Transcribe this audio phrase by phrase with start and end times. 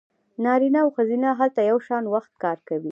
[0.43, 2.79] نارینه او ښځینه هلته یو شان وخت کار کوي